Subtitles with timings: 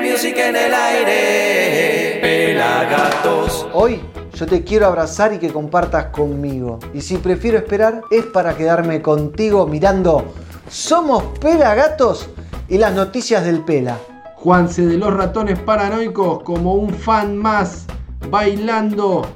[0.00, 2.18] music en el aire.
[2.20, 3.66] Pelagatos.
[3.72, 4.00] Hoy
[4.34, 6.78] yo te quiero abrazar y que compartas conmigo.
[6.94, 10.32] Y si prefiero esperar, es para quedarme contigo mirando
[10.68, 12.28] Somos Pelagatos
[12.68, 13.98] y las noticias del Pela.
[14.36, 17.86] Juanse de los ratones paranoicos como un fan más,
[18.30, 19.26] bailando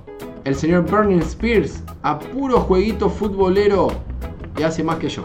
[0.45, 3.89] el señor Burning Spears a puro jueguito futbolero
[4.57, 5.23] y hace más que yo.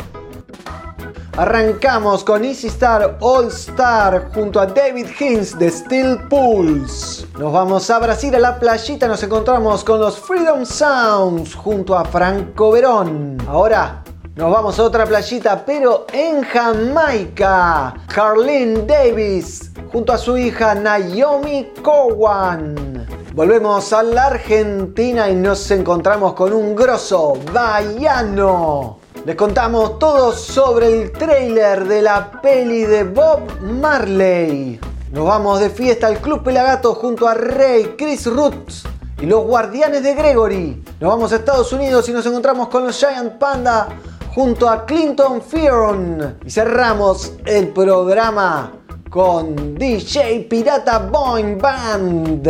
[1.38, 7.28] Arrancamos con Easy Star All Star junto a David Hinz de Steel Pools.
[7.38, 12.06] Nos vamos a Brasil a la playita, nos encontramos con los Freedom Sounds junto a
[12.06, 13.38] Franco Verón.
[13.48, 14.04] Ahora
[14.36, 17.94] nos vamos a otra playita, pero en Jamaica.
[18.08, 23.06] Carlene Davis junto a su hija Naomi Cowan.
[23.36, 28.97] Volvemos a la Argentina y nos encontramos con un grosso Baiano.
[29.28, 34.80] Les contamos todo sobre el trailer de la peli de Bob Marley.
[35.12, 38.86] Nos vamos de fiesta al Club Pelagato junto a Rey, Chris Roots
[39.20, 40.82] y los Guardianes de Gregory.
[41.02, 43.90] Nos vamos a Estados Unidos y nos encontramos con los Giant Panda
[44.34, 46.38] junto a Clinton Fearon.
[46.46, 48.72] Y cerramos el programa
[49.10, 52.48] con DJ Pirata Boing Band.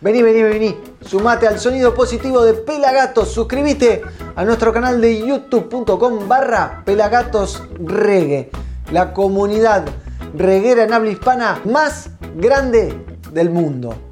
[0.00, 0.87] Vení, vení, vení.
[1.08, 3.32] Sumate al sonido positivo de Pelagatos.
[3.32, 4.02] Suscríbete
[4.36, 8.50] a nuestro canal de youtube.com barra Pelagatos Reggae.
[8.92, 9.86] La comunidad
[10.34, 14.07] reguera en habla hispana más grande del mundo.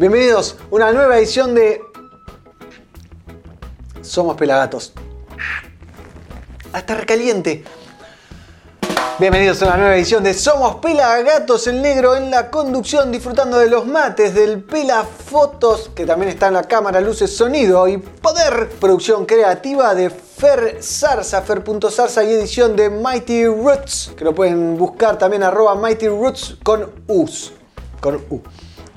[0.00, 1.82] Bienvenidos a una nueva edición de
[4.00, 4.94] Somos Pelagatos.
[6.72, 7.62] Ah, está recaliente.
[9.18, 13.68] Bienvenidos a una nueva edición de Somos Pelagatos, el negro en la conducción, disfrutando de
[13.68, 18.70] los mates, del Pela Fotos, que también está en la cámara, luces, sonido y poder.
[18.80, 25.18] Producción creativa de Fer Zarza, Fer.zarza y edición de Mighty Roots, que lo pueden buscar
[25.18, 27.52] también arroba Mighty Roots con U's.
[28.00, 28.40] Con U.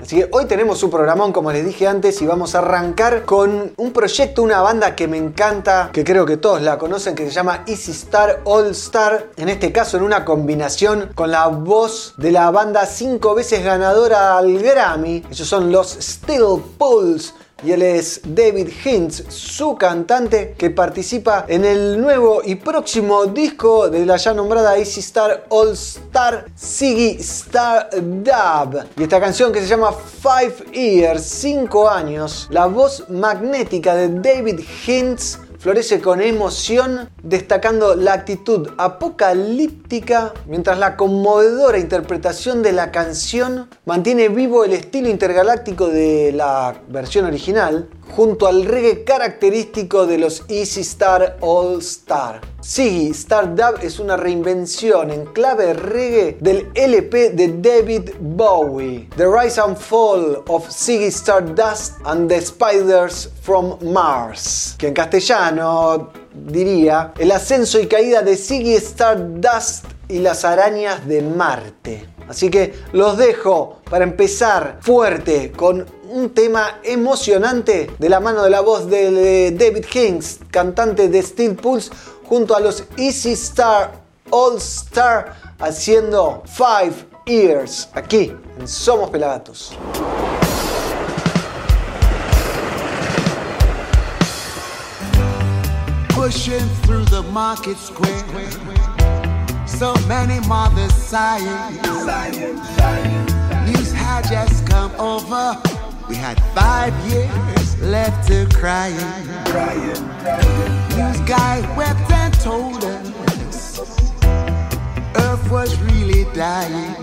[0.04, 3.72] Así que hoy tenemos un programón, como les dije antes, y vamos a arrancar con
[3.74, 7.30] un proyecto, una banda que me encanta, que creo que todos la conocen, que se
[7.30, 9.30] llama Easy Star All Star.
[9.38, 14.36] En este caso, en una combinación con la voz de la banda cinco veces ganadora
[14.36, 15.24] al Grammy.
[15.30, 17.32] Ellos son los Steel Pulse.
[17.64, 23.88] Y él es David Hintz, su cantante, que participa en el nuevo y próximo disco
[23.88, 28.84] de la ya nombrada Easy Star All Star, Siggy Star Dub.
[28.98, 34.60] Y esta canción que se llama Five Years, 5 años, la voz magnética de David
[34.86, 43.70] Hintz florece con emoción, destacando la actitud apocalíptica, mientras la conmovedora interpretación de la canción
[43.86, 50.44] mantiene vivo el estilo intergaláctico de la versión original, junto al reggae característico de los
[50.48, 52.40] Easy Star All Star.
[52.60, 59.26] Sí, Star Dub es una reinvención en clave reggae del LP de David Bowie, The
[59.26, 67.12] Rise and Fall of Ziggy Stardust and the Spiders from Mars, que en castellano diría
[67.18, 72.06] el ascenso y caída de Ziggy Stardust y las arañas de Marte.
[72.28, 78.50] Así que los dejo para empezar fuerte con un tema emocionante de la mano de
[78.50, 81.90] la voz de David Kings, cantante de Steel Pulse,
[82.28, 83.90] junto a los Easy Star
[84.30, 86.94] All Star haciendo Five
[87.26, 89.76] Years aquí en Somos Pelagatos.
[96.10, 98.10] pushing through the market square.
[99.66, 101.74] So many mothers sighing.
[103.66, 105.73] News had just come over.
[106.08, 108.94] We had five years left to crying.
[110.96, 113.80] News guy wept and told us
[115.16, 116.94] Earth was really dying.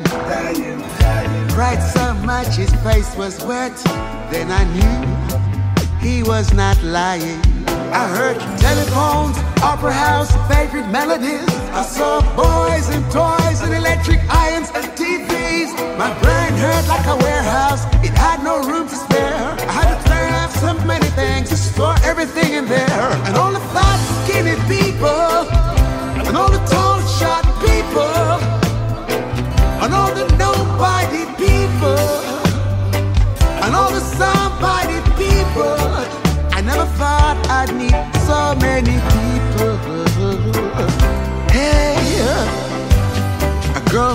[1.50, 3.76] Cried so much his face was wet.
[4.30, 7.42] Then I knew he was not lying.
[7.68, 11.50] I heard telephones, opera house, favorite melodies.
[11.74, 15.74] I saw boys and toys and electric irons and TVs.
[15.98, 17.18] My brain hurt like a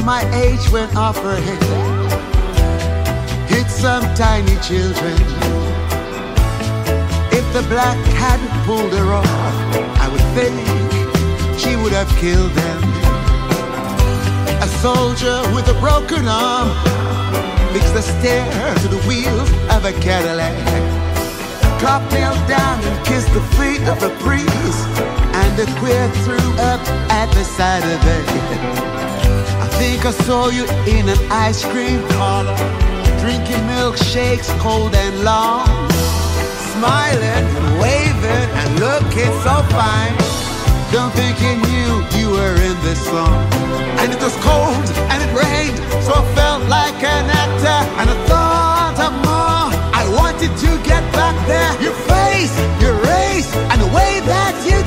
[0.06, 1.62] my age went off her head.
[3.49, 5.19] Hit some tiny children.
[7.35, 9.26] If the black hadn't pulled her off,
[9.99, 10.55] I would think
[11.58, 12.82] she would have killed them.
[14.62, 16.70] A soldier with a broken arm
[17.73, 20.55] Makes the stair to the wheels of a Cadillac.
[21.81, 24.87] Cop knelt down and kissed the feet of the priest,
[25.35, 26.81] and the queer threw up
[27.11, 28.95] at the side of it.
[29.78, 32.56] Think I saw you in an ice cream parlor,
[33.20, 35.69] drinking milkshakes cold and long,
[36.73, 40.17] smiling and waving and looking so fine.
[40.93, 43.37] Don't think you knew you were in this song.
[44.00, 47.81] And it was cold and it rained, so I felt like an actor.
[48.00, 49.69] And I thought of more.
[49.93, 51.72] I wanted to get back there.
[51.82, 54.85] Your face, your race, and the way that you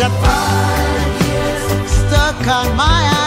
[0.00, 3.19] got five years stuck on my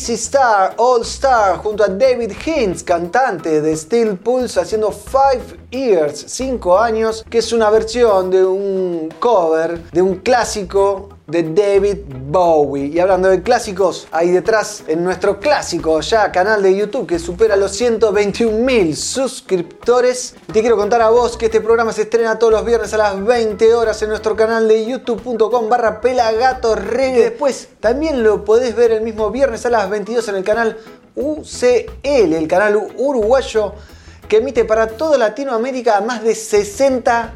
[0.00, 4.90] Disfrutábamos de Easy Star, All Star, junto a David Hintz, cantante de Steel Pulse, haciendo
[4.90, 11.42] Five Years, 5 años, que es una versión de un cover de un clásico de
[11.42, 11.98] David
[12.28, 12.86] Bowie.
[12.86, 17.56] Y hablando de clásicos, ahí detrás en nuestro clásico ya canal de YouTube que supera
[17.56, 20.34] los 121 mil suscriptores.
[20.48, 22.98] Y te quiero contar a vos que este programa se estrena todos los viernes a
[22.98, 27.20] las 20 horas en nuestro canal de youtube.com barra pelagatorreggae.
[27.20, 30.78] Después también lo podés ver el mismo viernes a las 22 en el canal
[31.14, 33.74] UCL, el canal uruguayo
[34.28, 37.32] que emite para toda Latinoamérica a más de 60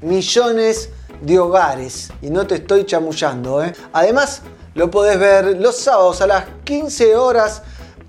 [0.00, 0.97] millones de
[1.38, 2.10] hogares.
[2.22, 3.62] Y no te estoy chamullando.
[3.62, 3.72] ¿eh?
[3.92, 4.42] Además,
[4.74, 7.62] lo podés ver los sábados a las 15 horas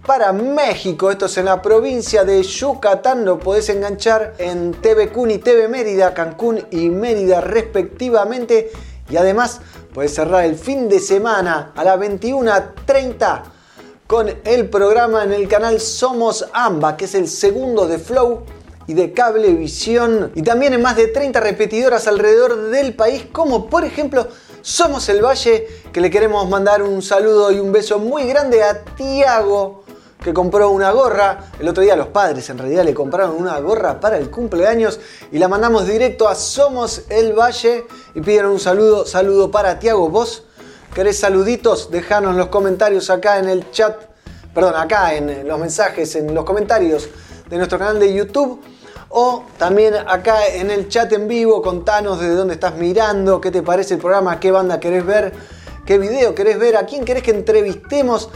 [0.06, 1.12] para México.
[1.12, 3.26] Esto es en la provincia de Yucatán.
[3.26, 8.72] Lo podés enganchar en TV Cun y TV Mérida, Cancún y Mérida respectivamente.
[9.10, 9.62] Y además,
[9.94, 13.44] podés cerrar el fin de semana a las 21.30
[14.06, 18.44] con el programa en el canal Somos Amba, que es el segundo de Flow
[18.90, 20.32] y de Cablevisión.
[20.34, 24.28] Y también en más de 30 repetidoras alrededor del país, como por ejemplo
[24.64, 28.84] Somos el Valle, que le queremos mandar un saludo y un beso muy grande a
[28.84, 29.84] Tiago,
[30.24, 31.52] que compró una gorra.
[31.60, 35.00] El otro día los padres en realidad le compraron una gorra para el cumpleaños
[35.32, 40.10] y la mandamos directo a Somos el Valle y pidieron un saludo, saludo para Tiago.
[40.10, 40.46] ¿Vos
[40.96, 41.92] querés saluditos?
[41.92, 43.96] Dejanos los comentarios acá en el chat,
[44.52, 47.08] perdón, acá en los mensajes, en los comentarios
[47.52, 48.60] de nuestro canal de YouTube.
[49.10, 53.64] O también acá en el chat en vivo, contanos de dónde estás mirando, qué te
[53.64, 55.34] parece el programa, qué banda querés ver,
[55.86, 58.30] qué video querés ver, a quién querés que entrevistemos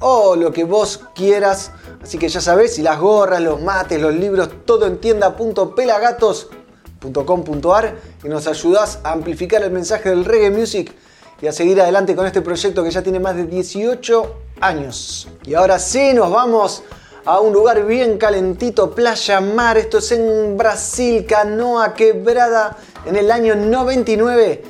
[0.00, 1.72] o lo que vos quieras.
[2.02, 8.28] Así que ya sabés, si las gorras, los mates, los libros, todo en tienda.pelagatos.com.ar y
[8.28, 10.94] nos ayudás a amplificar el mensaje del reggae music
[11.42, 15.28] y a seguir adelante con este proyecto que ya tiene más de 18 años.
[15.44, 16.82] Y ahora sí, nos vamos
[17.26, 19.78] a un lugar bien calentito, playa mar.
[19.78, 22.76] Esto es en Brasil, Canoa Quebrada,
[23.06, 24.64] en el año 99.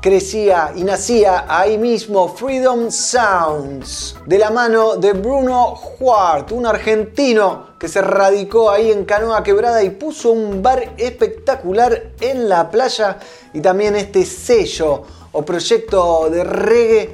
[0.00, 7.70] crecía y nacía ahí mismo Freedom Sounds, de la mano de Bruno Huart, un argentino
[7.80, 13.18] que se radicó ahí en Canoa Quebrada y puso un bar espectacular en la playa
[13.52, 17.10] y también este sello o proyecto de reggae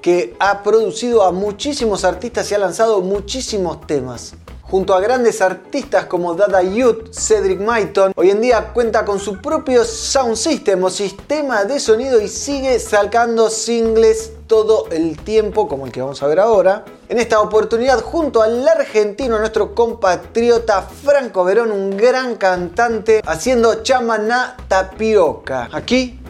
[0.00, 4.34] que ha producido a muchísimos artistas y ha lanzado muchísimos temas
[4.70, 9.40] junto a grandes artistas como Dada Youth, Cedric Maiton, hoy en día cuenta con su
[9.40, 15.86] propio sound system o sistema de sonido y sigue sacando singles todo el tiempo, como
[15.86, 16.84] el que vamos a ver ahora.
[17.08, 24.56] En esta oportunidad, junto al argentino, nuestro compatriota Franco Verón, un gran cantante, haciendo chamaná
[24.68, 25.68] tapioca.
[25.72, 26.20] Aquí,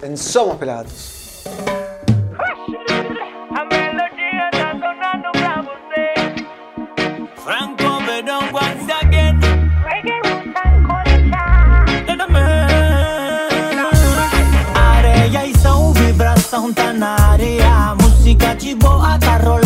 [0.00, 1.42] en Somos Pelagatos.
[16.52, 19.61] Santanaria Música chiboa, está rolando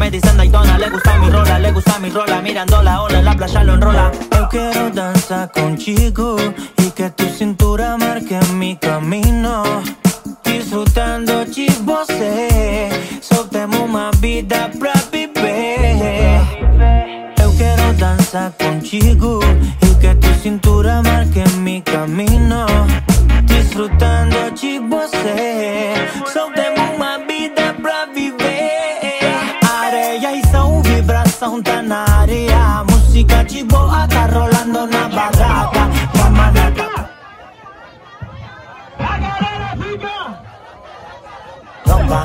[0.00, 2.40] me dicen Daytona Le gusta mi rola, le gusta mi rola.
[2.40, 4.10] Mirando la ola en la playa lo enrola.
[4.32, 6.36] Yo quiero danzar contigo
[6.78, 9.62] Y que tu cintura marque mi camino.
[10.44, 12.88] Disfrutando de você
[13.20, 16.40] Só temos uma vida pra viver
[17.36, 19.40] Eu quero dançar contigo
[19.82, 22.66] E que tu cintura marque mi camino.
[23.44, 25.94] Disfrutando de você
[26.32, 27.29] Só temos uma vida
[31.40, 35.88] vibração tá na área Música de boa tá rolando na barraca.
[36.12, 36.90] Camarada
[41.86, 42.24] Loca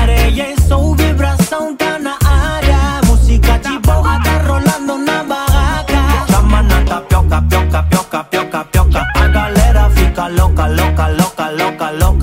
[0.00, 6.26] Areia e som, vibração tá na área Música de boa tá rolando na barraca.
[6.30, 9.06] Chama na tapioca, pioca, pioca, pioca, pioca.
[9.14, 12.17] A galera fica louca, louca, louca, louca, louca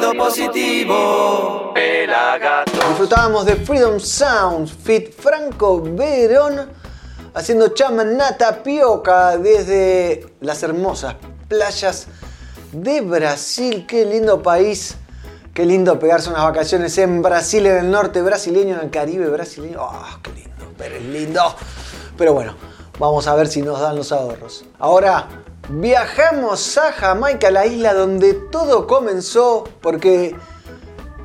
[0.00, 1.72] sonido positivo.
[1.74, 2.72] Pelagato.
[2.72, 6.70] Disfrutábamos de Freedom Sounds, Fit Franco Verón,
[7.34, 11.16] haciendo chamanata pioca desde las hermosas
[11.48, 12.06] playas
[12.72, 13.86] de Brasil.
[13.86, 14.96] Qué lindo país.
[15.52, 19.80] Qué lindo pegarse unas vacaciones en Brasil, en el norte brasileño, en el Caribe brasileño.
[19.80, 20.72] ¡Ah, qué lindo!
[20.76, 21.42] Pero es lindo.
[22.16, 22.54] Pero bueno,
[23.00, 24.64] vamos a ver si nos dan los ahorros.
[24.78, 25.26] Ahora
[25.68, 30.34] viajamos a Jamaica, la isla donde todo comenzó, porque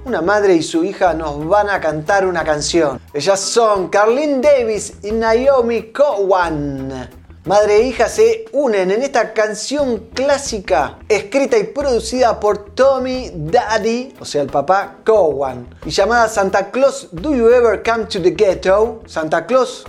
[0.05, 2.99] una madre y su hija nos van a cantar una canción.
[3.13, 7.09] Ellas son Carlene Davis y Naomi Cowan.
[7.45, 14.15] Madre e hija se unen en esta canción clásica escrita y producida por Tommy Daddy,
[14.17, 18.31] o sea el papá Cowan, y llamada Santa Claus Do You Ever Come to the
[18.31, 19.01] Ghetto?
[19.07, 19.85] Santa Claus,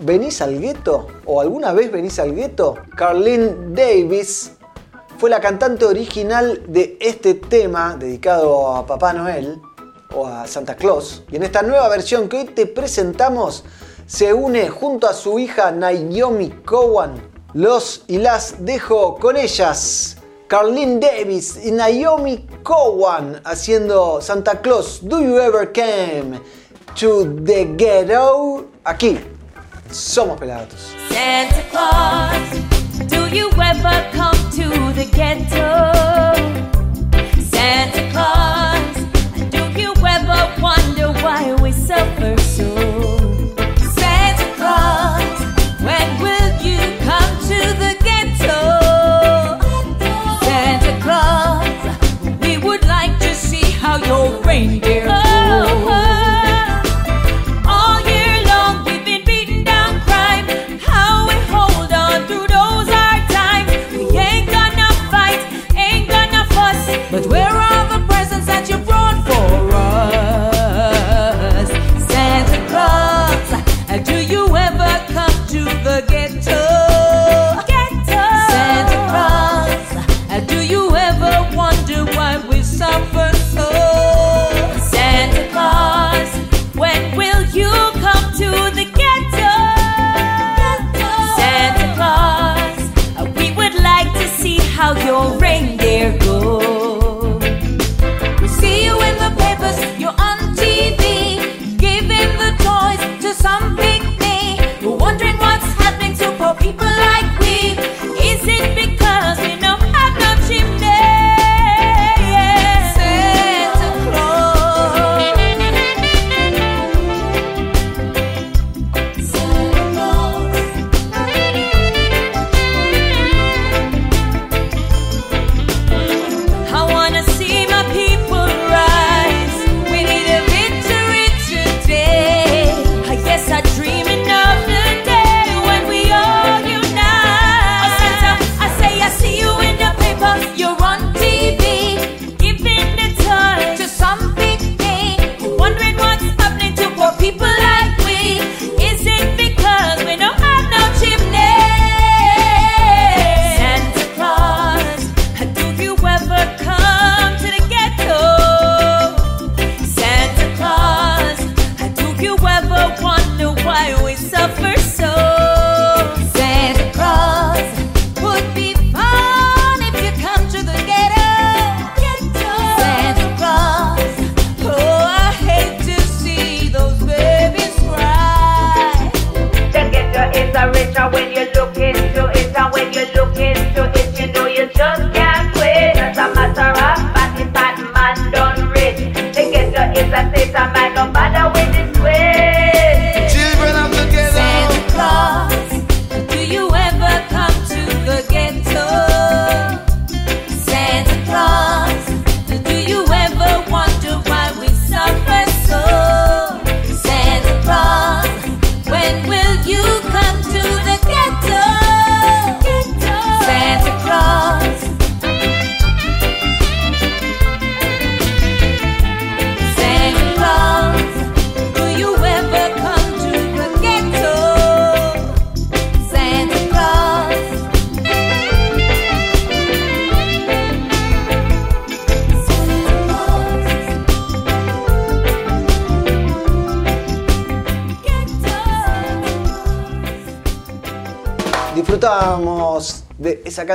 [0.00, 1.06] ¿venís al gueto?
[1.24, 2.76] ¿O alguna vez venís al gueto?
[2.96, 4.52] Carlene Davis
[5.18, 9.60] fue la cantante original de este tema dedicado a Papá Noel
[10.14, 11.24] o a Santa Claus.
[11.30, 13.64] Y en esta nueva versión que hoy te presentamos,
[14.06, 17.20] se une junto a su hija Naomi Cowan.
[17.54, 25.00] Los y las dejo con ellas Carlene Davis y Naomi Cowan haciendo Santa Claus.
[25.02, 26.40] Do you ever came
[26.98, 28.66] to the ghetto?
[28.84, 29.18] Aquí
[29.90, 30.94] somos pelagatos.
[31.08, 35.92] Santa Claus, do you ever come to the ghetto?
[37.50, 43.07] Santa Claus, do you ever wonder why we suffer so?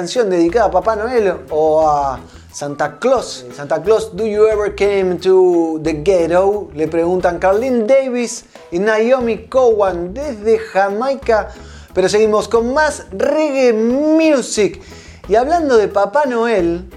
[0.06, 2.20] Dedicada a Papá Noel o a
[2.52, 3.46] Santa Claus.
[3.56, 6.70] Santa Claus, ¿do you ever came to the ghetto?
[6.74, 11.50] Le preguntan Carlene Davis y Naomi Cowan desde Jamaica.
[11.94, 14.82] Pero seguimos con más reggae music.
[15.28, 16.90] Y hablando de Papá Noel,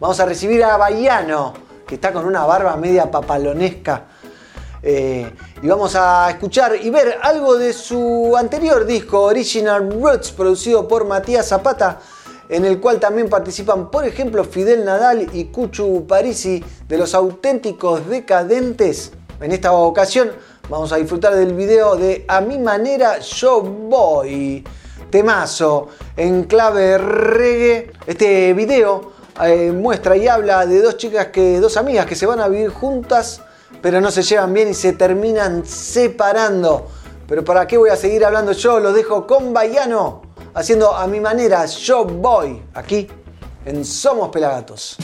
[0.00, 1.52] vamos a recibir a Bayano,
[1.86, 4.04] que está con una barba media papalonesca.
[4.82, 5.30] Eh,
[5.62, 11.06] y vamos a escuchar y ver algo de su anterior disco, Original Roots, producido por
[11.06, 12.00] Matías Zapata,
[12.48, 18.08] en el cual también participan, por ejemplo, Fidel Nadal y Cuchu Parisi de los auténticos
[18.08, 19.12] decadentes.
[19.40, 20.30] En esta ocasión
[20.68, 24.64] vamos a disfrutar del video de A mi manera yo voy.
[25.10, 27.92] Temazo en clave reggae.
[28.06, 29.12] Este video
[29.44, 32.70] eh, muestra y habla de dos chicas que, dos amigas que se van a vivir
[32.70, 33.40] juntas
[33.84, 36.86] pero no se llevan bien y se terminan separando.
[37.28, 38.80] Pero ¿para qué voy a seguir hablando yo?
[38.80, 40.22] Lo dejo con Bayano,
[40.54, 43.08] haciendo a mi manera, yo voy, aquí
[43.64, 44.96] en Somos Pelagatos.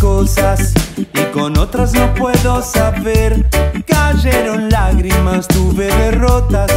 [0.00, 3.46] Cosas y con otras no puedo saber.
[3.86, 6.70] Cayeron lágrimas, tuve derrotas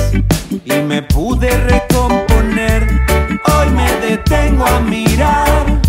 [0.49, 2.87] y me pude recomponer.
[3.45, 5.81] Hoy me detengo a mirar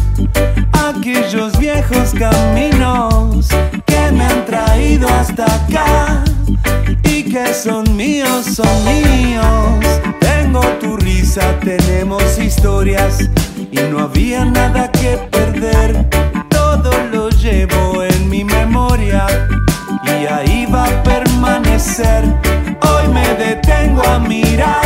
[0.72, 3.48] aquellos viejos caminos
[3.86, 6.24] que me han traído hasta acá
[7.04, 10.00] y que son míos, son míos.
[10.20, 13.30] Tengo tu risa, tenemos historias
[13.70, 16.33] y no había nada que perder.
[21.86, 24.83] Hoy me detengo a mirar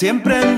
[0.00, 0.49] siempre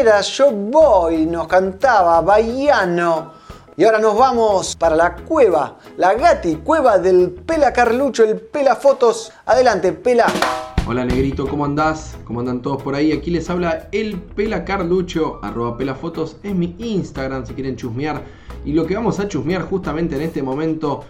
[0.00, 3.32] manera yo voy, nos cantaba Bahiano.
[3.76, 8.76] Y ahora nos vamos para la cueva, la Gati, cueva del Pela Carlucho, el Pela
[8.76, 9.30] Fotos.
[9.44, 10.24] Adelante, Pela.
[10.86, 12.16] Hola negrito, ¿cómo andás?
[12.24, 13.12] ¿Cómo andan todos por ahí?
[13.12, 18.22] Aquí les habla el Pela Carlucho, arroba pelafotos, es mi Instagram si quieren chusmear.
[18.64, 21.04] Y lo que vamos a chusmear justamente en este momento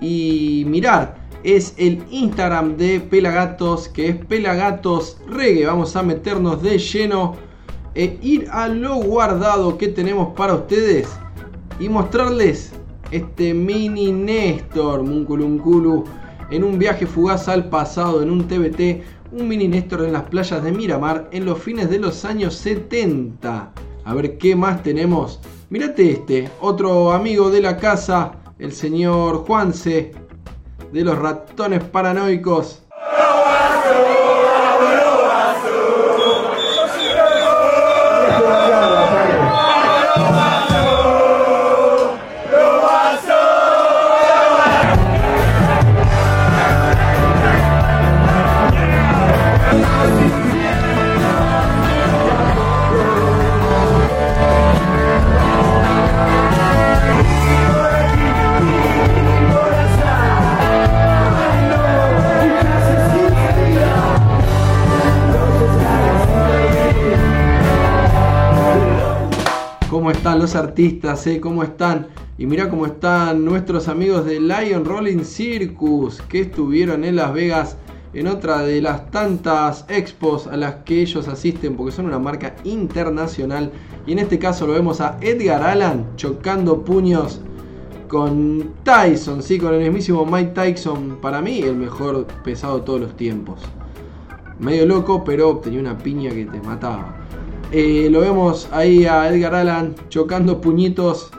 [0.00, 5.66] y mirar es el Instagram de Pelagatos, que es Pelagatos Reggae.
[5.66, 7.45] Vamos a meternos de lleno
[7.96, 11.08] e ir a lo guardado que tenemos para ustedes
[11.80, 12.72] y mostrarles
[13.10, 16.04] este mini Néstor Munculunculu
[16.50, 20.62] en un viaje fugaz al pasado en un TBT, un mini Néstor en las playas
[20.62, 23.72] de Miramar en los fines de los años 70.
[24.04, 25.40] A ver qué más tenemos.
[25.70, 30.12] Mirate este, otro amigo de la casa, el señor Juanse
[30.92, 32.85] de los ratones paranoicos.
[70.54, 71.26] Artistas?
[71.26, 71.40] Eh?
[71.40, 72.08] ¿Cómo están?
[72.38, 77.76] Y mira cómo están nuestros amigos de Lion Rolling Circus que estuvieron en Las Vegas
[78.12, 82.54] en otra de las tantas expos a las que ellos asisten porque son una marca
[82.64, 83.72] internacional.
[84.06, 87.40] Y en este caso lo vemos a Edgar Allan chocando puños
[88.08, 91.18] con Tyson, sí, con el mismísimo Mike Tyson.
[91.20, 93.60] Para mí el mejor pesado de todos los tiempos.
[94.58, 97.25] Medio loco, pero tenía una piña que te mataba.
[97.72, 101.30] Eh, lo vemos ahí a Edgar Allan chocando puñitos.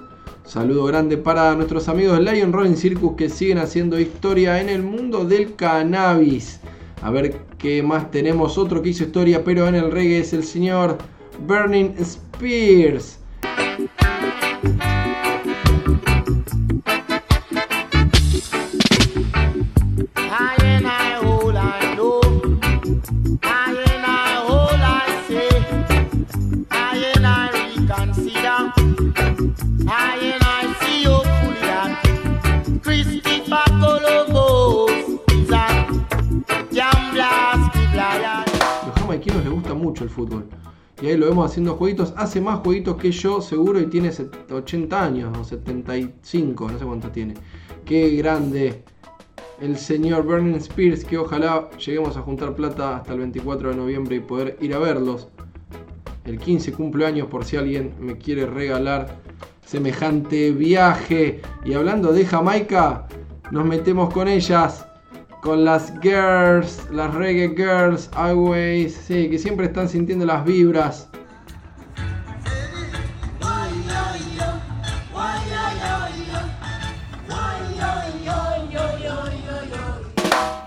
[0.44, 5.24] Saludo grande para nuestros amigos Lion Rolling Circus que siguen haciendo historia en el mundo
[5.24, 6.60] del cannabis.
[7.02, 8.58] A ver qué más tenemos.
[8.58, 10.98] Otro que hizo historia, pero en el reggae es el señor
[11.48, 13.20] Burning Spears.
[41.02, 42.14] Y ahí lo vemos haciendo jueguitos.
[42.18, 46.86] Hace más jueguitos que yo, seguro, y tiene set- 80 años o 75, no sé
[46.86, 47.36] cuánto tiene.
[47.86, 48.84] Qué grande
[49.62, 54.16] el señor Burning Spears, que ojalá lleguemos a juntar plata hasta el 24 de noviembre
[54.16, 55.28] y poder ir a verlos.
[56.26, 59.16] El 15 cumpleaños por si alguien me quiere regalar
[59.66, 61.42] semejante viaje.
[61.64, 63.08] Y hablando de Jamaica,
[63.52, 64.87] nos metemos con ellas.
[65.48, 71.08] Con las girls, las reggae girls, always, sí, que siempre están sintiendo las vibras.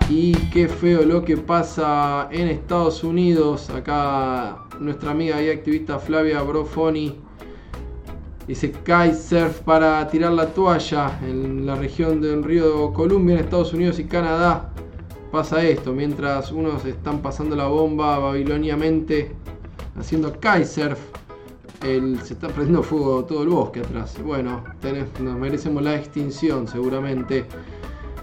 [0.09, 3.69] Y qué feo lo que pasa en Estados Unidos.
[3.69, 7.19] Acá nuestra amiga y activista Flavia Brofoni
[8.47, 13.99] dice kitesurf para tirar la toalla en la región del río Columbia en Estados Unidos
[13.99, 14.70] y Canadá.
[15.31, 19.31] Pasa esto, mientras unos están pasando la bomba babiloniamente
[19.97, 20.99] haciendo kitesurf,
[21.83, 24.17] el- se está prendiendo fuego todo el bosque atrás.
[24.23, 27.45] Bueno, tenés- nos merecemos la extinción seguramente.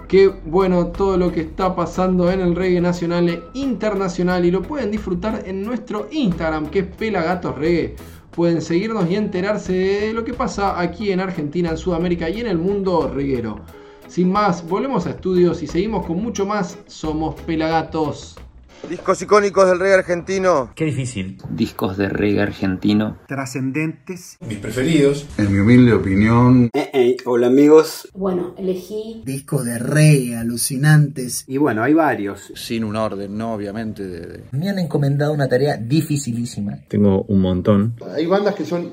[0.06, 4.62] Qué bueno todo lo que está pasando en el reggae nacional e internacional y lo
[4.62, 7.96] pueden disfrutar en nuestro Instagram que es Pelagatos Reggae.
[8.34, 12.46] Pueden seguirnos y enterarse de lo que pasa aquí en Argentina, en Sudamérica y en
[12.46, 13.60] el mundo reguero.
[14.08, 16.78] Sin más, volvemos a estudios y seguimos con mucho más.
[16.86, 18.36] Somos Pelagatos.
[18.88, 20.70] Discos icónicos del reggae argentino.
[20.76, 21.36] Qué difícil.
[21.50, 23.18] discos de reggae argentino.
[23.26, 24.38] trascendentes.
[24.48, 25.26] Mis preferidos.
[25.36, 26.70] En mi humilde opinión,
[27.26, 28.08] hola amigos.
[28.14, 31.44] Bueno, elegí Discos de reggae alucinantes.
[31.48, 32.52] Y bueno, hay varios.
[32.54, 33.52] sin un orden, ¿no?
[33.54, 34.06] Obviamente.
[34.06, 36.78] De, de- Me han encomendado una tarea dificilísima.
[36.88, 37.94] Tengo un montón.
[38.14, 38.90] Hay bandas que son.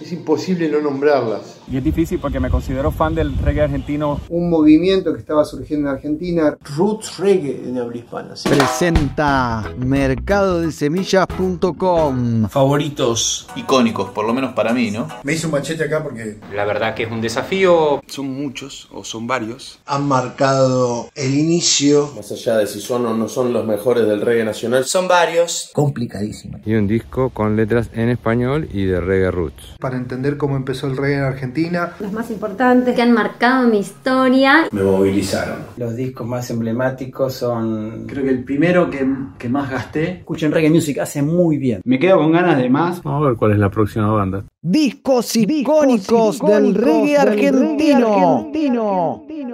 [0.00, 1.60] Es imposible no nombrarlas.
[1.70, 4.20] Y es difícil porque me considero fan del reggae argentino.
[4.28, 6.56] Un movimiento que estaba surgiendo en Argentina.
[6.76, 8.36] Roots Reggae en habla hispana.
[8.36, 8.46] ¿sí?
[8.48, 12.48] Presenta mercadodesemillas.com.
[12.48, 13.48] Favoritos.
[13.56, 15.08] Icónicos, por lo menos para mí, ¿no?
[15.22, 16.36] Me hice un machete acá porque.
[16.54, 18.02] La verdad que es un desafío.
[18.06, 19.80] Son muchos o son varios.
[19.86, 22.12] Han marcado el inicio.
[22.14, 25.70] Más allá de si son o no son los mejores del reggae nacional, son varios.
[25.72, 26.60] Complicadísima.
[26.66, 29.76] Y un disco con letras en español y de reggae roots.
[29.80, 31.53] Para entender cómo empezó el reggae en Argentina.
[32.00, 34.68] Los más importantes que han marcado mi historia.
[34.72, 35.58] Me movilizaron.
[35.76, 38.06] Los discos más emblemáticos son.
[38.06, 39.06] Creo que el primero que,
[39.38, 40.18] que más gasté.
[40.18, 41.80] Escuchen reggae music, hace muy bien.
[41.84, 43.02] Me quedo con ganas de más.
[43.02, 44.44] Vamos a ver cuál es la próxima banda.
[44.60, 48.50] Discos icónicos del reggae argentino.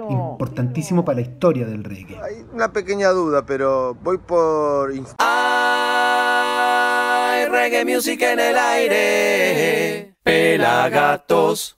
[0.09, 2.17] Importantísimo para la historia del reggae.
[2.17, 4.91] Hay una pequeña duda, pero voy por.
[5.19, 10.15] Hay reggae music en el aire.
[10.23, 11.77] Pelagatos.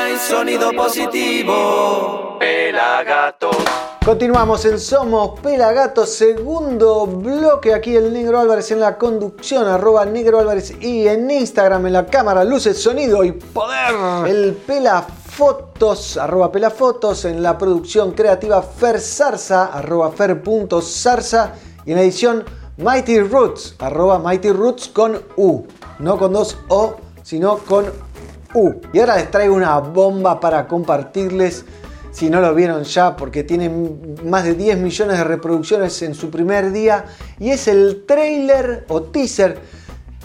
[0.00, 2.36] Hay sonido positivo.
[2.40, 3.56] Pelagatos.
[4.04, 7.72] Continuamos en Somos Pelagatos, segundo bloque.
[7.74, 12.06] Aquí el Negro Álvarez en la conducción, arroba Negro Álvarez y en Instagram en la
[12.06, 14.26] cámara, luces, sonido y poder.
[14.26, 21.52] El Pelafotos, arroba Pelafotos, en la producción creativa Fer Zarza, arroba Fer.zarza
[21.84, 22.44] y en la edición
[22.78, 25.64] Mighty Roots, arroba Mighty Roots con U,
[25.98, 26.96] no con dos O,
[27.28, 27.84] sino con
[28.54, 28.76] U.
[28.90, 31.62] Y ahora les traigo una bomba para compartirles
[32.10, 36.30] si no lo vieron ya, porque tienen más de 10 millones de reproducciones en su
[36.30, 37.04] primer día.
[37.38, 39.58] Y es el trailer o teaser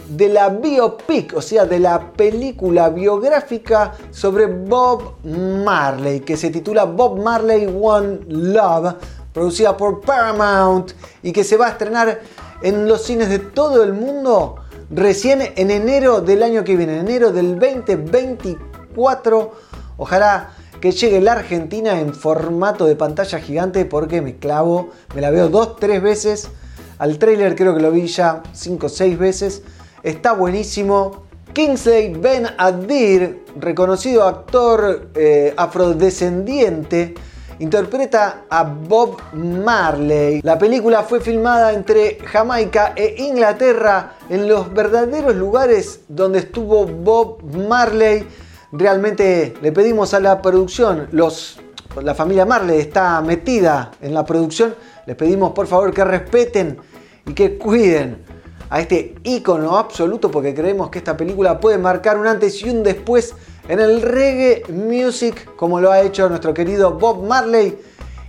[0.07, 6.85] de la biopic, o sea, de la película biográfica sobre Bob Marley, que se titula
[6.85, 8.95] Bob Marley One Love,
[9.33, 12.21] producida por Paramount y que se va a estrenar
[12.61, 14.62] en los cines de todo el mundo
[14.93, 19.51] recién en enero del año que viene, en enero del 2024.
[19.97, 25.31] Ojalá que llegue la Argentina en formato de pantalla gigante porque me clavo, me la
[25.31, 26.49] veo dos, tres veces.
[26.97, 29.63] Al trailer creo que lo vi ya cinco o seis veces.
[30.03, 31.23] Está buenísimo.
[31.53, 37.13] Kingsley Ben Adir, reconocido actor eh, afrodescendiente,
[37.59, 40.41] interpreta a Bob Marley.
[40.43, 47.43] La película fue filmada entre Jamaica e Inglaterra, en los verdaderos lugares donde estuvo Bob
[47.43, 48.27] Marley.
[48.71, 51.59] Realmente le pedimos a la producción, los,
[52.01, 56.79] la familia Marley está metida en la producción, les pedimos por favor que respeten
[57.27, 58.23] y que cuiden
[58.69, 62.81] a este ícono absoluto porque creemos que esta película puede marcar un antes y un
[62.81, 63.35] después
[63.67, 67.77] en el reggae music como lo ha hecho nuestro querido Bob Marley.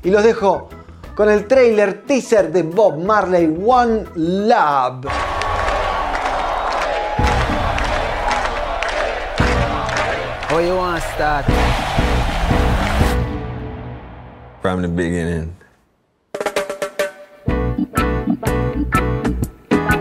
[0.02, 0.68] Y los dejo
[1.14, 5.06] con el trailer teaser de Bob Marley One Love.
[10.50, 11.46] How you want to start?
[14.62, 15.56] From the beginning.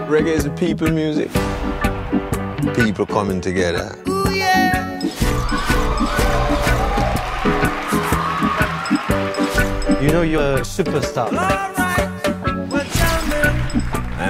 [0.07, 1.31] Reggae is a people music.
[2.75, 4.12] People coming together.
[10.03, 11.29] You know you're a superstar.
[11.31, 11.73] I'm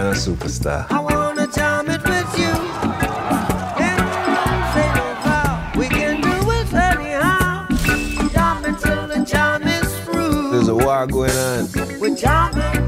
[0.06, 0.86] a superstar.
[0.92, 2.54] I wanna jam it with you.
[3.82, 4.00] And
[4.70, 5.72] say no how.
[5.76, 7.66] We can do it anyhow.
[8.30, 10.52] Jam it till the jam is through.
[10.52, 11.68] There's a war going on.
[12.00, 12.84] We're jamming.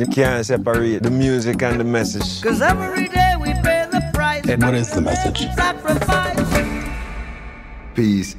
[0.00, 2.42] You can't separate the music and the message.
[2.42, 4.44] Cause every day we pay the price.
[4.48, 5.46] And what is the message?
[5.54, 6.40] Sacrifice.
[7.94, 8.34] Peace.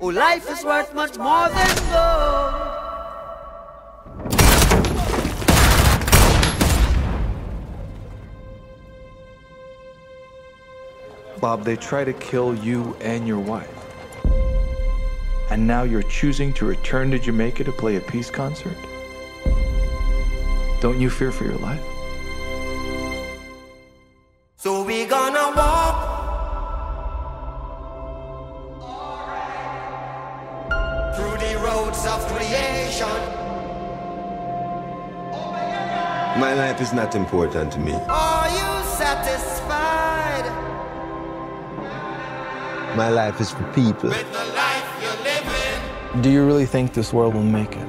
[0.00, 2.64] Oh, life is worth much more than gold.
[11.40, 13.70] Bob, they try to kill you and your wife.
[15.50, 18.76] And now you're choosing to return to Jamaica to play a peace concert?
[20.80, 21.93] Don't you fear for your life?
[36.44, 37.94] My life is not important to me.
[38.06, 38.70] Are you
[39.02, 40.44] satisfied
[42.94, 44.10] My life is for people.
[44.10, 46.20] with the life you're living?
[46.20, 47.88] Do you really think this world will make it?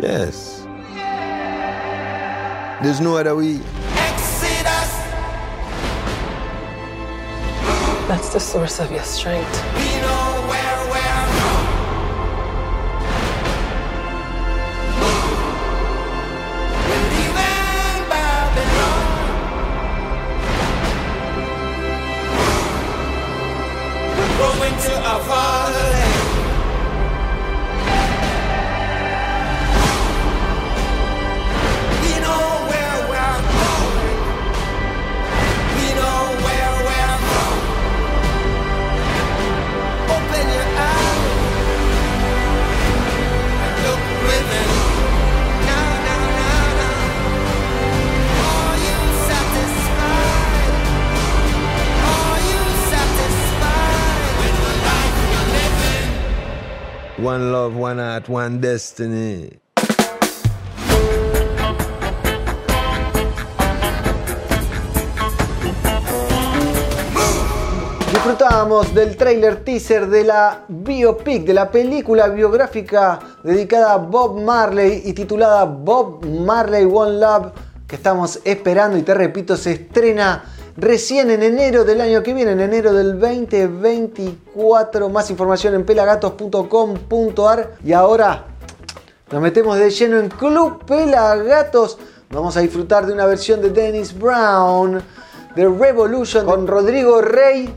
[0.00, 0.66] Yes.
[2.82, 3.60] There's no other way.
[4.08, 4.92] Exodus.
[8.08, 9.91] That's the source of your strength.
[57.32, 59.48] One love, one heart, one destiny.
[68.12, 75.00] Disfrutábamos del trailer teaser de la biopic, de la película biográfica dedicada a Bob Marley
[75.06, 77.52] y titulada Bob Marley One Love,
[77.86, 82.52] que estamos esperando y te repito, se estrena recién en enero del año que viene,
[82.52, 85.08] en enero del 2024.
[85.08, 88.46] Más información en pelagatos.com.ar y ahora
[89.30, 91.98] nos metemos de lleno en Club Pelagatos.
[92.30, 95.02] Vamos a disfrutar de una versión de Dennis Brown,
[95.54, 97.74] de Revolution, con Rodrigo Rey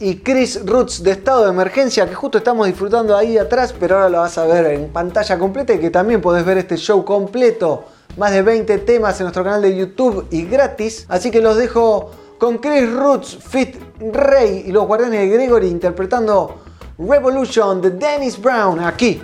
[0.00, 4.08] y Chris Roots de estado de emergencia, que justo estamos disfrutando ahí atrás, pero ahora
[4.08, 7.84] lo vas a ver en pantalla completa y que también podés ver este show completo.
[8.16, 11.06] Más de 20 temas en nuestro canal de YouTube y gratis.
[11.08, 13.76] Así que los dejo con Chris Roots, Fit
[14.12, 16.56] Rey y los Guardianes de Gregory interpretando
[16.98, 19.20] Revolution de Dennis Brown aquí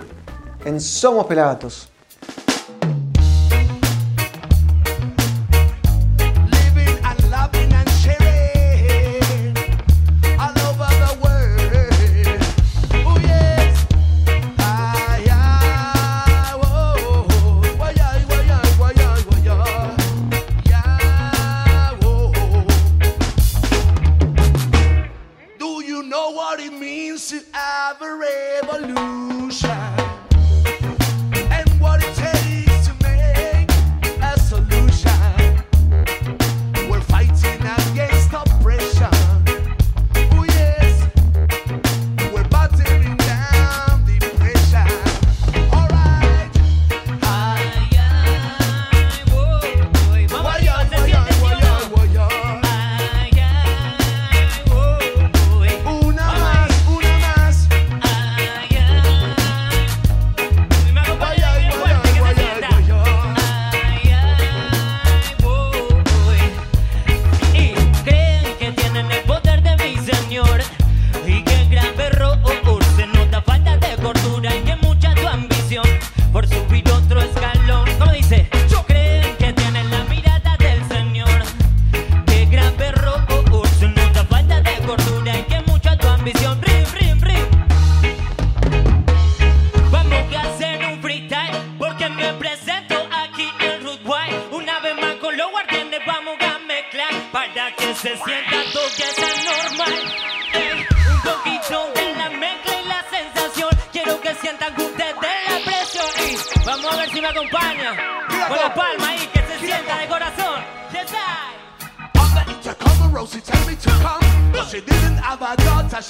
[0.65, 1.90] en Somos Pelagatos.
[28.71, 29.10] revolution.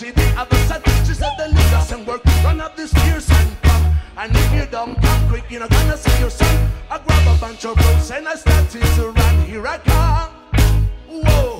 [0.01, 3.61] She have a son She said the lead doesn't work, run up the stairs and
[3.61, 3.85] come
[4.17, 6.71] And if you don't come quick, you're not gonna see your son.
[6.89, 9.35] I grab a bunch of ropes and I started to run.
[9.45, 10.31] Here I come,
[11.07, 11.59] whoa.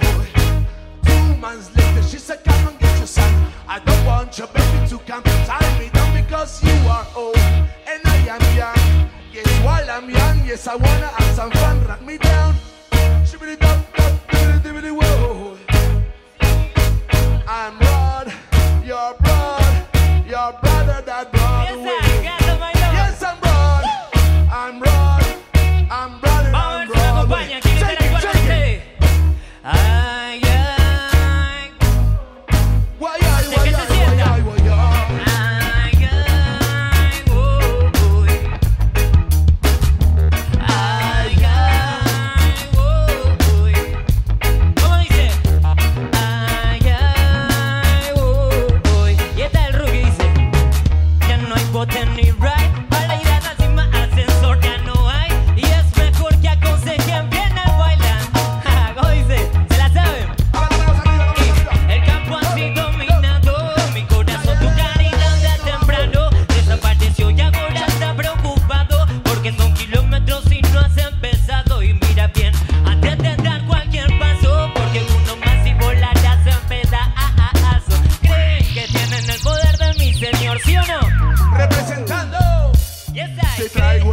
[1.06, 3.32] Two months later, she said come and get your son.
[3.68, 7.38] I don't want your baby to come tie me down Because you are old.
[7.38, 9.10] And I am young.
[9.32, 11.88] Yes, while I'm young, yes, I wanna have some fun.
[11.88, 12.56] Rock me down,
[13.24, 15.71] shibbity dum dum, dibbity dibbity whoa
[17.54, 18.34] I'm blood,
[18.86, 19.86] your blood,
[20.26, 21.41] your brother that.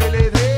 [0.01, 0.58] I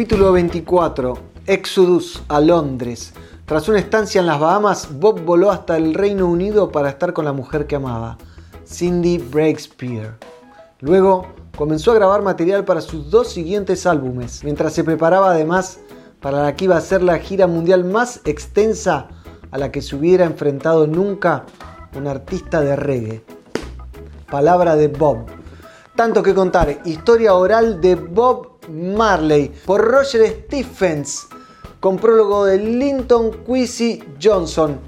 [0.00, 1.18] Capítulo 24.
[1.44, 3.12] Exodus a Londres.
[3.44, 7.26] Tras una estancia en las Bahamas, Bob voló hasta el Reino Unido para estar con
[7.26, 8.16] la mujer que amaba,
[8.66, 10.16] Cindy Breakspear.
[10.80, 15.80] Luego comenzó a grabar material para sus dos siguientes álbumes, mientras se preparaba además
[16.22, 19.08] para la que iba a ser la gira mundial más extensa
[19.50, 21.44] a la que se hubiera enfrentado nunca
[21.94, 23.22] un artista de reggae.
[24.30, 25.26] Palabra de Bob.
[25.94, 31.26] Tanto que contar, historia oral de Bob Marley por Roger Stephens,
[31.80, 34.78] con prólogo de Linton Quincy Johnson.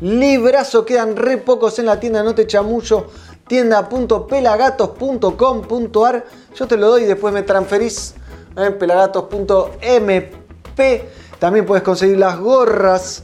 [0.00, 3.06] Librazo, quedan re pocos en la tienda, no te chamullo.
[3.46, 6.26] Tienda.pelagatos.com.ar.
[6.54, 8.14] Yo te lo doy y después me transferís
[8.56, 11.04] en pelagatos.mp.
[11.38, 13.22] También puedes conseguir las gorras.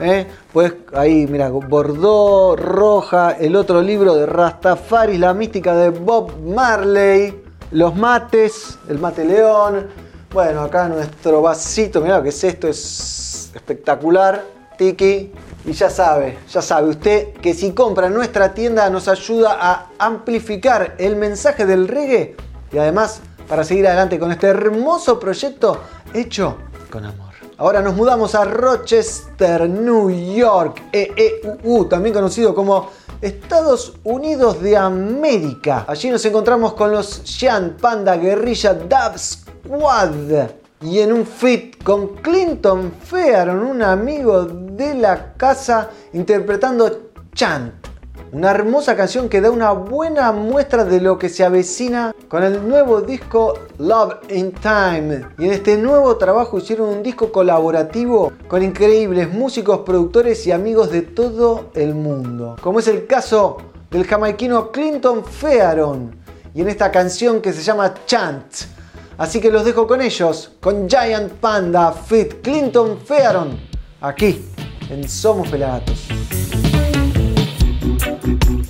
[0.00, 0.28] ¿eh?
[0.52, 7.41] Puedes, ahí, mira, Bordeaux, Roja, el otro libro de Rastafari, la mística de Bob Marley,
[7.72, 9.88] los mates, el mate león,
[10.32, 14.42] Bueno, acá nuestro vasito, mirá lo que es esto, es espectacular.
[14.78, 15.32] Tiki.
[15.64, 19.86] Y ya sabe, ya sabe usted que si compra en nuestra tienda nos ayuda a
[19.98, 22.34] amplificar el mensaje del reggae
[22.72, 25.80] y además para seguir adelante con este hermoso proyecto
[26.14, 26.56] hecho
[26.90, 27.31] con amor.
[27.58, 32.88] Ahora nos mudamos a Rochester, New York, EEUU, también conocido como
[33.20, 35.84] Estados Unidos de América.
[35.86, 40.48] Allí nos encontramos con los Jean Panda Guerrilla Dub Squad.
[40.80, 47.81] Y en un fit con Clinton Fearon, un amigo de la casa, interpretando Chant.
[48.32, 52.66] Una hermosa canción que da una buena muestra de lo que se avecina con el
[52.66, 55.26] nuevo disco Love in Time.
[55.38, 60.90] Y en este nuevo trabajo hicieron un disco colaborativo con increíbles músicos, productores y amigos
[60.90, 62.56] de todo el mundo.
[62.62, 63.58] Como es el caso
[63.90, 66.16] del jamaiquino Clinton Fearon.
[66.54, 68.46] Y en esta canción que se llama Chant.
[69.18, 73.60] Así que los dejo con ellos, con Giant Panda Fit Clinton Fearon,
[74.00, 74.42] aquí
[74.88, 76.08] en Somos Pelagatos.
[77.98, 78.61] Thank you.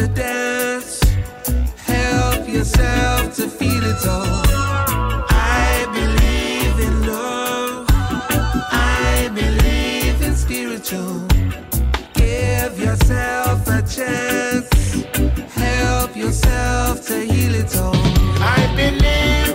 [0.00, 0.98] To dance.
[1.76, 4.42] Help yourself to feel it all.
[5.28, 7.86] I believe in love.
[7.90, 11.20] I believe in spiritual.
[12.14, 14.70] Give yourself a chance.
[15.52, 17.94] Help yourself to heal it all.
[18.40, 19.49] I believe.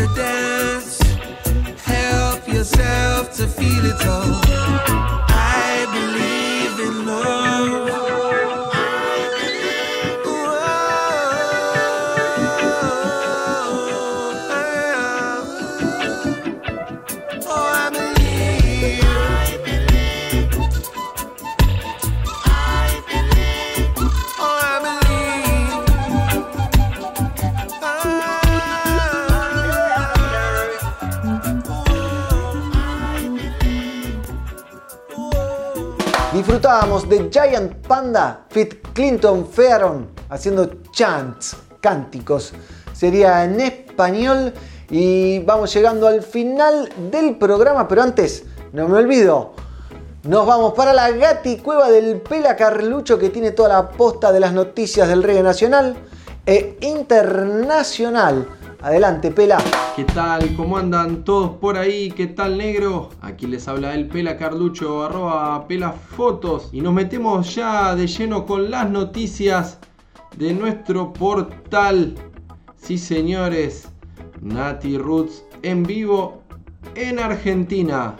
[0.00, 0.98] To dance.
[1.84, 4.99] Help yourself to feel it I
[36.90, 42.52] Disfrutábamos de Giant Panda Fit Clinton Fearon haciendo chants, cánticos.
[42.92, 44.52] Sería en español
[44.90, 49.52] y vamos llegando al final del programa, pero antes, no me olvido,
[50.24, 54.40] nos vamos para la Gati Cueva del Pela Carlucho que tiene toda la posta de
[54.40, 55.96] las noticias del reggae nacional
[56.44, 58.48] e internacional.
[58.82, 59.58] Adelante, Pela.
[59.94, 60.56] ¿Qué tal?
[60.56, 62.10] ¿Cómo andan todos por ahí?
[62.10, 63.10] ¿Qué tal, negro?
[63.20, 66.70] Aquí les habla el Pela Carlucho, arroba Pela Fotos.
[66.72, 69.78] Y nos metemos ya de lleno con las noticias
[70.38, 72.14] de nuestro portal.
[72.74, 73.86] Sí, señores.
[74.40, 76.42] Nati Roots en vivo
[76.94, 78.16] en Argentina.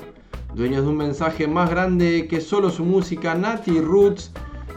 [0.55, 4.31] Dueños de un mensaje más grande que solo su música, Nati Roots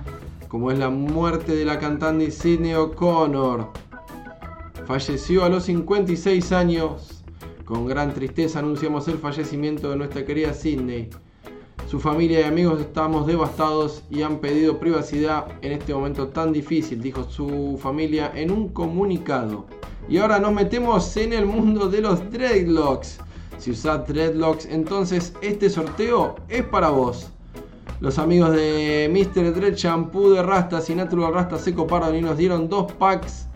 [0.48, 3.70] como es la muerte de la cantante Sidney O'Connor.
[4.86, 7.24] Falleció a los 56 años.
[7.66, 11.10] Con gran tristeza anunciamos el fallecimiento de nuestra querida Sidney.
[11.90, 17.02] Su familia y amigos estamos devastados y han pedido privacidad en este momento tan difícil,
[17.02, 19.66] dijo su familia en un comunicado.
[20.10, 23.20] Y ahora nos metemos en el mundo de los dreadlocks.
[23.58, 27.32] Si usas dreadlocks, entonces este sorteo es para vos.
[28.00, 29.54] Los amigos de Mr.
[29.56, 33.48] Dread Shampoo de Rastas y Natural Rastas se coparon y nos dieron dos packs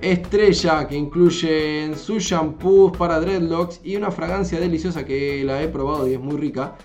[0.00, 6.06] estrella que incluyen sus shampoos para dreadlocks y una fragancia deliciosa que la he probado
[6.06, 6.76] y es muy rica.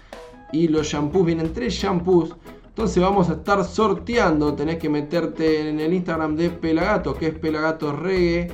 [0.51, 2.35] Y los shampoos vienen tres shampoos.
[2.67, 4.53] Entonces vamos a estar sorteando.
[4.53, 8.51] Tenés que meterte en el Instagram de Pelagatos, que es Pelagatos Reggae,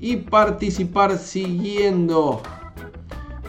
[0.00, 2.40] y participar siguiendo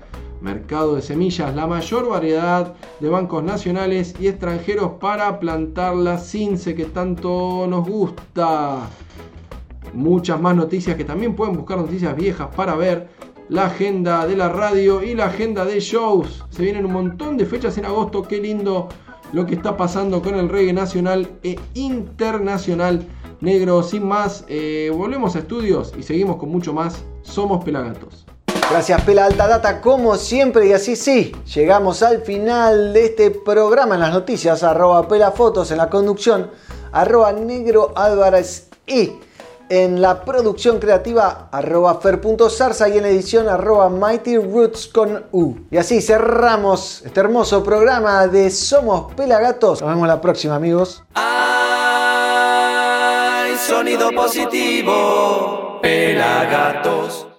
[0.41, 6.75] Mercado de semillas, la mayor variedad de bancos nacionales y extranjeros para plantar la cince
[6.75, 8.89] que tanto nos gusta.
[9.95, 13.11] Muchas más noticias que también pueden buscar noticias viejas para ver.
[13.49, 16.45] La agenda de la radio y la agenda de shows.
[16.51, 18.23] Se vienen un montón de fechas en agosto.
[18.23, 18.89] Qué lindo
[19.33, 23.07] lo que está pasando con el reggae nacional e internacional
[23.41, 23.83] negro.
[23.83, 27.03] Sin más, eh, volvemos a estudios y seguimos con mucho más.
[27.22, 28.26] Somos Pelagatos.
[28.70, 33.97] Gracias Pela Alta Data como siempre y así sí, llegamos al final de este programa
[33.97, 36.53] en las noticias, arroba Pela Fotos en la conducción,
[36.93, 39.14] arroba Negro Álvarez y
[39.71, 45.55] en la producción creativa arroba fer.zarza y en la edición arroba Mighty Roots con U.
[45.71, 49.81] Y así cerramos este hermoso programa de Somos Pelagatos.
[49.81, 51.05] Nos vemos la próxima amigos.
[51.14, 51.31] Hay
[53.57, 57.30] sonido positivo, pelagatos.